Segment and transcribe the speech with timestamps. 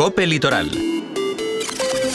[0.00, 0.99] Cope Litoral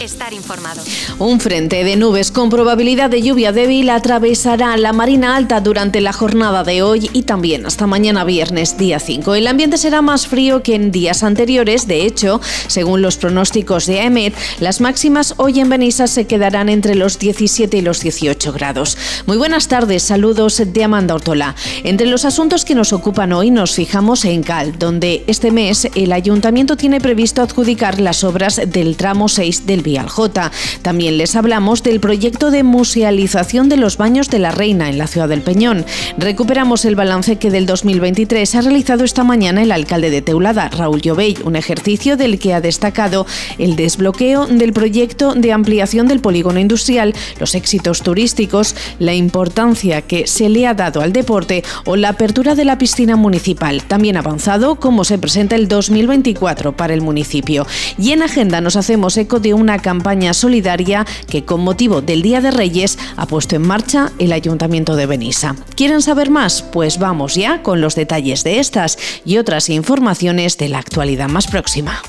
[0.00, 0.82] estar informado.
[1.18, 6.12] Un frente de nubes con probabilidad de lluvia débil atravesará la Marina Alta durante la
[6.12, 9.34] jornada de hoy y también hasta mañana viernes, día 5.
[9.34, 11.86] El ambiente será más frío que en días anteriores.
[11.86, 16.94] De hecho, según los pronósticos de AEMET, las máximas hoy en Benissa se quedarán entre
[16.94, 18.98] los 17 y los 18 grados.
[19.26, 21.54] Muy buenas tardes, saludos de Amanda Ortola.
[21.84, 26.12] Entre los asuntos que nos ocupan hoy nos fijamos en Cal, donde este mes el
[26.12, 30.50] ayuntamiento tiene previsto adjudicar las obras del tramo 6 del Vial J.
[30.82, 35.06] También les hablamos del proyecto de musealización de los baños de la Reina en la
[35.06, 35.86] ciudad del Peñón.
[36.18, 41.00] Recuperamos el balance que del 2023 ha realizado esta mañana el alcalde de Teulada, Raúl
[41.00, 43.26] Llovell, un ejercicio del que ha destacado
[43.58, 50.26] el desbloqueo del proyecto de ampliación del polígono industrial, los éxitos turísticos, la importancia que
[50.26, 53.84] se le ha dado al deporte o la apertura de la piscina municipal.
[53.84, 57.66] También avanzado cómo se presenta el 2024 para el municipio.
[57.98, 62.40] Y en agenda nos hacemos eco de una campaña solidaria que con motivo del Día
[62.40, 65.56] de Reyes ha puesto en marcha el Ayuntamiento de Benissa.
[65.74, 66.62] ¿Quieren saber más?
[66.62, 71.46] Pues vamos ya con los detalles de estas y otras informaciones de la actualidad más
[71.46, 72.02] próxima.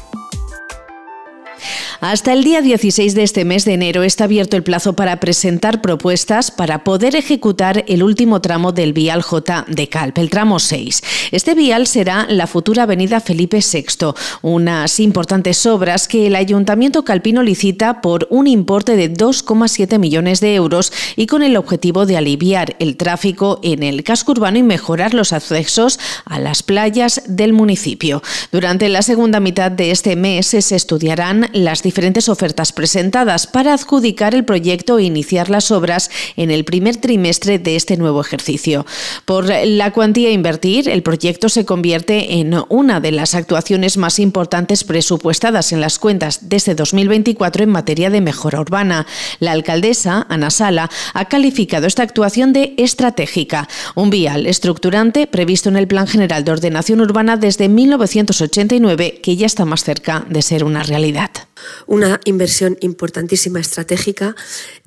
[2.00, 5.82] Hasta el día 16 de este mes de enero está abierto el plazo para presentar
[5.82, 11.02] propuestas para poder ejecutar el último tramo del vial J de Calp, el tramo 6.
[11.32, 17.42] Este vial será la futura avenida Felipe VI, unas importantes obras que el Ayuntamiento calpino
[17.42, 22.76] licita por un importe de 2,7 millones de euros y con el objetivo de aliviar
[22.78, 28.22] el tráfico en el casco urbano y mejorar los accesos a las playas del municipio.
[28.52, 34.36] Durante la segunda mitad de este mes se estudiarán las diferentes ofertas presentadas para adjudicar
[34.36, 38.86] el proyecto e iniciar las obras en el primer trimestre de este nuevo ejercicio.
[39.24, 44.20] Por la cuantía a invertir, el proyecto se convierte en una de las actuaciones más
[44.20, 49.08] importantes presupuestadas en las cuentas de este 2024 en materia de mejora urbana.
[49.40, 55.78] La alcaldesa, Ana Sala, ha calificado esta actuación de estratégica, un vial estructurante previsto en
[55.78, 60.66] el Plan General de Ordenación Urbana desde 1989 que ya está más cerca de ser
[60.66, 61.47] una realidad.
[61.86, 64.36] Una inversión importantísima estratégica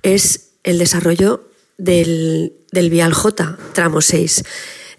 [0.02, 4.42] es el desarrollo del, Vial J, tramo 6.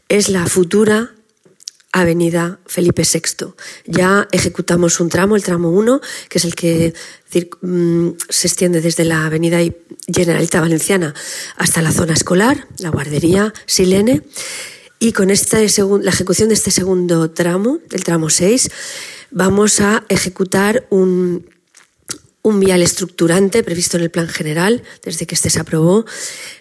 [0.09, 1.13] Es la futura
[1.93, 3.53] Avenida Felipe VI.
[3.85, 6.93] Ya ejecutamos un tramo, el tramo 1, que es el que
[7.61, 9.59] mm, se extiende desde la Avenida
[10.07, 11.13] Generalita Valenciana
[11.57, 14.23] hasta la zona escolar, la guardería Silene.
[14.99, 15.67] Y con este
[16.01, 18.69] la ejecución de este segundo tramo, el tramo 6,
[19.31, 21.49] vamos a ejecutar un
[22.43, 26.05] un vial estructurante previsto en el plan general, desde que este se aprobó,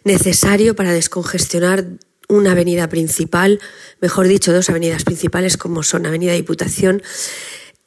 [0.05, 1.87] necesario para descongestionar
[2.29, 3.61] una avenida principal,
[4.01, 7.03] mejor dicho, dos avenidas principales como son Avenida Diputación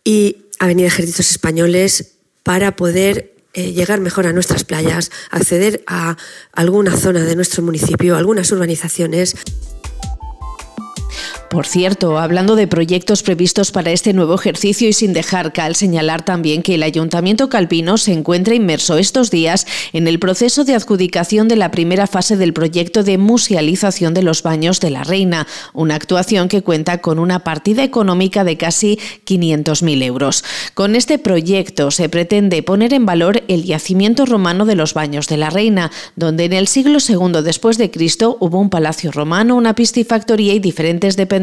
[0.03, 6.17] y Avenida Ejércitos Españoles, para poder eh, llegar mejor a nuestras playas, acceder a
[6.51, 9.35] alguna zona de nuestro municipio, algunas urbanizaciones.
[11.53, 16.25] Por cierto, hablando de proyectos previstos para este nuevo ejercicio y sin dejar cal señalar
[16.25, 21.47] también que el Ayuntamiento Calpino se encuentra inmerso estos días en el proceso de adjudicación
[21.47, 25.93] de la primera fase del proyecto de musealización de los baños de la Reina, una
[25.93, 28.97] actuación que cuenta con una partida económica de casi
[29.27, 30.43] 500.000 euros.
[30.73, 35.37] Con este proyecto se pretende poner en valor el yacimiento romano de los baños de
[35.37, 39.75] la Reina, donde en el siglo II después de Cristo hubo un palacio romano, una
[39.75, 41.42] piscifactoría y diferentes dependencias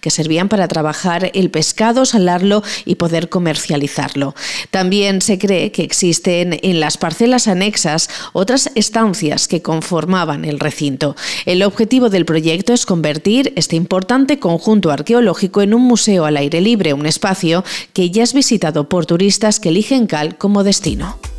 [0.00, 4.34] que servían para trabajar el pescado, salarlo y poder comercializarlo.
[4.70, 11.16] También se cree que existen en las parcelas anexas otras estancias que conformaban el recinto.
[11.46, 16.60] El objetivo del proyecto es convertir este importante conjunto arqueológico en un museo al aire
[16.60, 21.31] libre, un espacio que ya es visitado por turistas que eligen Cal como destino.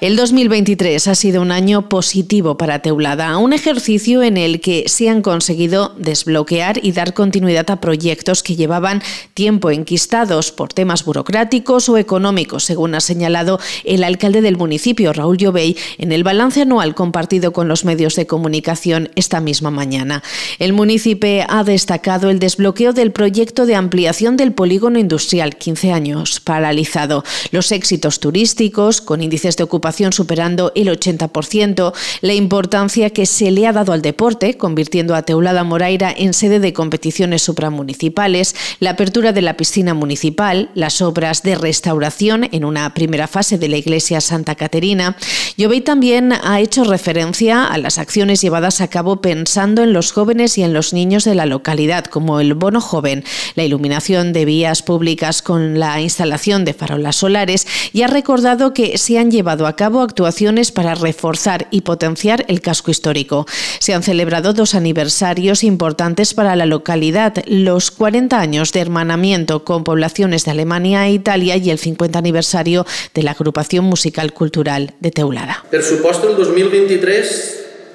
[0.00, 5.10] El 2023 ha sido un año positivo para Teulada, un ejercicio en el que se
[5.10, 9.02] han conseguido desbloquear y dar continuidad a proyectos que llevaban
[9.34, 15.36] tiempo enquistados por temas burocráticos o económicos, según ha señalado el alcalde del municipio, Raúl
[15.36, 20.22] Llovey, en el balance anual compartido con los medios de comunicación esta misma mañana.
[20.58, 26.40] El municipio ha destacado el desbloqueo del proyecto de ampliación del polígono industrial, 15 años
[26.40, 33.50] paralizado, los éxitos turísticos con índices de ocupación superando el 80%, la importancia que se
[33.50, 38.90] le ha dado al deporte, convirtiendo a Teulada Moraira en sede de competiciones supramunicipales, la
[38.90, 43.76] apertura de la piscina municipal, las obras de restauración en una primera fase de la
[43.76, 45.16] iglesia Santa Caterina.
[45.56, 50.58] Yovey también ha hecho referencia a las acciones llevadas a cabo pensando en los jóvenes
[50.58, 53.24] y en los niños de la localidad, como el bono joven,
[53.54, 58.98] la iluminación de vías públicas con la instalación de farolas solares y ha recordado que
[58.98, 63.46] se han llevado a cabo actuaciones para reforzar y potenciar el casco histórico.
[63.78, 69.84] Se han celebrado dos aniversarios importantes para la localidad, los 40 años de hermanamiento con
[69.84, 75.10] poblaciones de Alemania e Italia y el 50 aniversario de la agrupación musical cultural de
[75.10, 75.64] Teulada.
[75.70, 77.30] Per supost, el 2023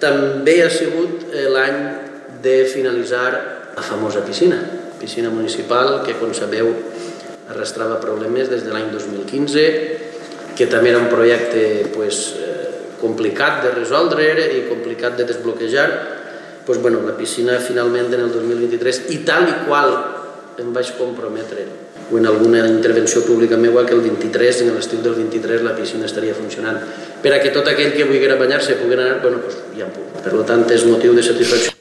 [0.02, 1.80] també ha sigut l'any
[2.44, 3.32] de finalitzar
[3.76, 4.60] la famosa piscina,
[5.00, 6.72] piscina municipal que, com sabeu,
[7.50, 9.66] arrastrava problemes des de l'any 2015,
[10.56, 12.36] que també era un projecte pues,
[13.02, 15.90] complicat de resoldre i complicat de desbloquejar.
[16.66, 19.98] Pues, bueno, la piscina finalment en el 2023, i tal i qual
[20.62, 21.66] em vaig comprometre
[22.12, 26.06] o en alguna intervenció pública meva que el 23, en l'estiu del 23, la piscina
[26.06, 26.78] estaria funcionant.
[27.22, 29.58] Per a que tot aquell que volguera banyar-se pugui anar, bueno, pues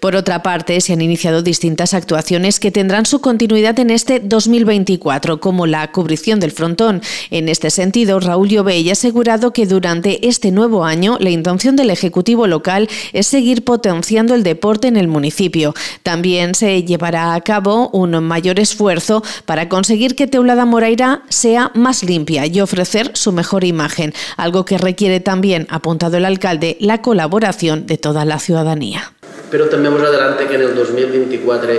[0.00, 5.40] Por otra parte, se han iniciado distintas actuaciones que tendrán su continuidad en este 2024,
[5.40, 7.00] como la cubrición del frontón.
[7.30, 11.90] En este sentido, Raúl Llobey ha asegurado que durante este nuevo año la intención del
[11.90, 15.74] Ejecutivo local es seguir potenciando el deporte en el municipio.
[16.02, 22.02] También se llevará a cabo un mayor esfuerzo para conseguir que Teulada Moraira sea más
[22.02, 27.83] limpia y ofrecer su mejor imagen, algo que requiere también, apuntado el alcalde, la colaboración
[27.86, 29.04] de toda la ciudadanía.
[29.52, 31.78] Però també us adelante que en el 2024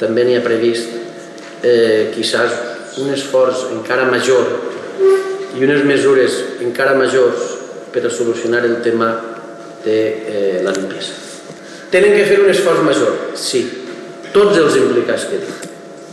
[0.00, 0.88] també ha previst
[1.62, 2.54] eh, quizás
[2.98, 4.46] un esforç encara major
[5.56, 7.58] i unes mesures encara majors
[7.92, 9.10] per a solucionar el tema
[9.84, 11.12] de eh, la limpiesa.
[11.90, 13.64] Tenen que fer un esforç major, sí.
[14.30, 15.68] Tots els implicats que dic.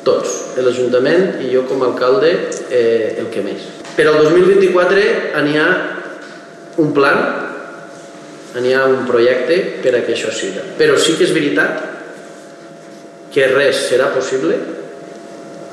[0.07, 0.57] Tots.
[0.57, 2.31] L'Ajuntament i jo com a alcalde
[2.71, 3.67] eh, el que més.
[3.93, 5.67] Per al 2024 n'hi ha
[6.81, 7.46] un plan
[8.61, 10.63] n'hi ha un projecte per a que això siga.
[10.79, 11.83] Però sí que és veritat
[13.33, 14.57] que res serà possible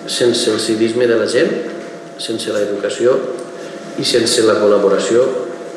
[0.06, 1.54] sense el civisme de la gent,
[2.20, 3.16] sense l'educació
[3.98, 5.24] i sense la col·laboració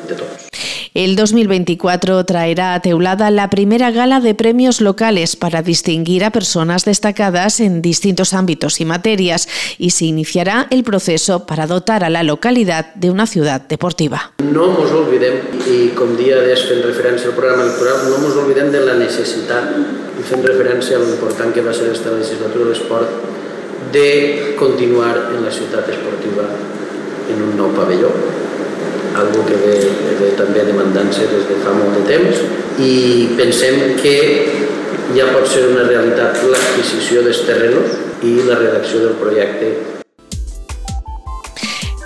[0.08, 0.77] de tots.
[0.94, 6.84] El 2024 traerá a Teulada la primera gala de premios locales para distinguir a personas
[6.84, 9.48] destacadas en distintos ámbitos y materias
[9.78, 14.32] y se iniciará el proceso para dotar a la localidad de una ciudad deportiva.
[14.38, 15.38] No nos olvidem,
[15.68, 19.74] i com dia des fent referència al programa electoral, no ens olvidem de la necessitat,
[20.18, 23.12] i fent referència a l'important que va ser esta legislatura de l'esport,
[23.92, 26.48] de continuar en la ciutat esportiva
[27.28, 28.10] en un nou pavelló,
[29.22, 29.76] algo que ve,
[30.22, 32.42] ve també demandant-se des de fa molt de temps
[32.78, 32.94] i
[33.38, 34.16] pensem que
[35.16, 39.97] ja pot ser una realitat l'adquisició dels terrenos i la redacció del projecte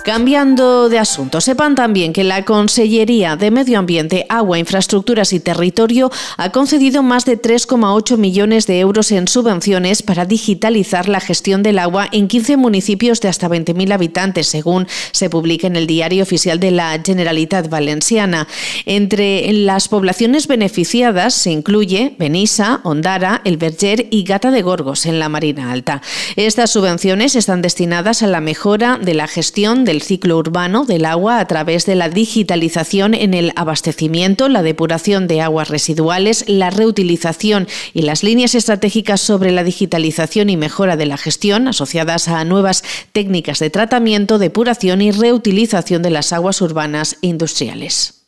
[0.03, 6.11] Cambiando de asunto, sepan también que la Consellería de Medio Ambiente, Agua, Infraestructuras y Territorio
[6.35, 11.79] ha concedido más de 3,8 millones de euros en subvenciones para digitalizar la gestión del
[11.79, 16.59] agua en 15 municipios de hasta 20.000 habitantes, según se publica en el Diario Oficial
[16.59, 18.49] de la Generalitat Valenciana.
[18.85, 25.19] Entre las poblaciones beneficiadas se incluye Benissa, Ondara, El Berger y Gata de Gorgos, en
[25.19, 26.01] la Marina Alta.
[26.35, 31.05] Estas subvenciones están destinadas a la mejora de la gestión de el ciclo urbano del
[31.05, 36.69] agua a través de la digitalización en el abastecimiento, la depuración de aguas residuales, la
[36.69, 42.43] reutilización y las líneas estratégicas sobre la digitalización y mejora de la gestión asociadas a
[42.43, 48.22] nuevas técnicas de tratamiento, depuración y reutilización de las aguas urbanas industriales.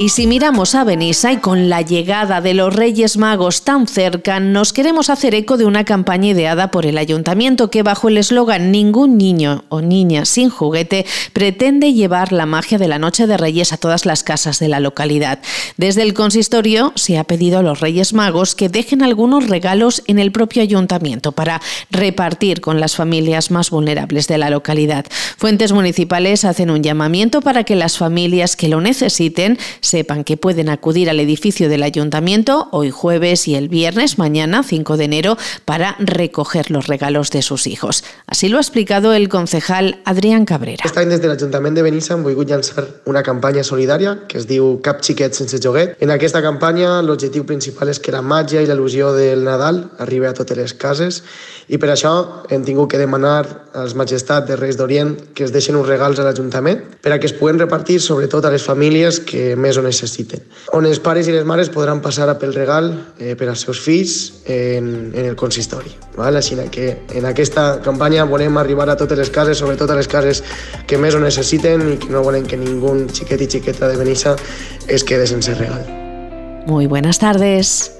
[0.00, 4.38] Y si miramos a Benissa y con la llegada de los Reyes Magos tan cerca,
[4.38, 8.70] nos queremos hacer eco de una campaña ideada por el ayuntamiento que bajo el eslogan
[8.70, 13.72] Ningún niño o niña sin juguete pretende llevar la magia de la Noche de Reyes
[13.72, 15.40] a todas las casas de la localidad.
[15.78, 20.20] Desde el consistorio se ha pedido a los Reyes Magos que dejen algunos regalos en
[20.20, 25.06] el propio ayuntamiento para repartir con las familias más vulnerables de la localidad.
[25.38, 30.68] Fuentes municipales hacen un llamamiento para que las familias que lo necesiten sepan que pueden
[30.68, 35.96] acudir al edificio del ayuntamiento hoy jueves y el viernes, mañana 5 de enero, para
[35.98, 38.04] recoger los regalos de sus hijos.
[38.26, 40.84] Así lo ha explicado el concejal Adrián Cabrera.
[40.98, 44.80] Any des de l'Ajuntament de Benissa hem volgut llançar una campanya solidària que es diu
[44.82, 45.94] Cap xiquet sense joguet.
[46.02, 50.34] En aquesta campanya l'objectiu principal és que la màgia i l'il·lusió del Nadal arribi a
[50.34, 51.22] totes les cases
[51.68, 52.12] i per això
[52.50, 56.26] hem tingut que demanar als majestats de Reis d'Orient que es deixen uns regals a
[56.26, 60.42] l'Ajuntament per a que es puguen repartir sobretot a les famílies que més ho necessiten.
[60.76, 63.80] On els pares i les mares podran passar a pel regal eh, per als seus
[63.82, 64.16] fills
[64.46, 65.94] en, en el consistori.
[66.18, 66.36] Val?
[66.36, 70.42] Així que en aquesta campanya volem arribar a totes les cases, sobretot a les cases
[70.86, 74.36] que més ho necessiten i que no volen que ningú xiquet i xiqueta de Benissa
[74.88, 75.84] es quede sense regal.
[76.66, 77.97] Muy buenas tardes.